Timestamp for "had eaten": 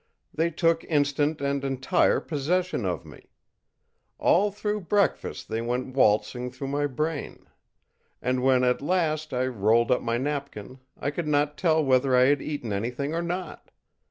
12.23-12.73